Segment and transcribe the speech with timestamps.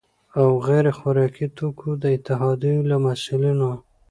[0.39, 3.71] او غیر خوراکي توکو د اتحادیو له مسؤلینو،